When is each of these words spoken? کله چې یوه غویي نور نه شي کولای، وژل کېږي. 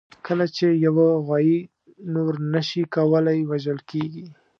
کله 0.25 0.45
چې 0.55 0.65
یوه 0.85 1.07
غویي 1.27 1.57
نور 2.13 2.33
نه 2.53 2.61
شي 2.69 2.81
کولای، 2.95 3.39
وژل 3.51 3.79
کېږي. 3.89 4.25